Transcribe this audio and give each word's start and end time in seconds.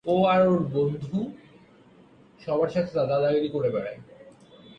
ও 0.05 0.15
আর 0.25 0.41
ওর 0.47 0.59
দুটো 0.63 0.79
বন্ধু 0.79 1.19
সবার 2.39 2.69
সাথে 2.69 2.91
দাদাগিরি 2.93 3.49
করে 3.49 3.69
বেড়ায়। 3.69 3.99